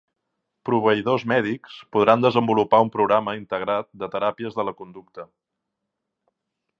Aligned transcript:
Proveïdors 0.69 1.25
mèdics 1.31 1.75
podran 1.97 2.25
desenvolupar 2.25 2.79
un 2.87 2.91
programa 2.97 3.37
integrat 3.41 3.91
de 4.05 4.09
teràpies 4.17 4.61
de 4.61 4.67
la 4.71 4.77
conducta. 4.83 5.31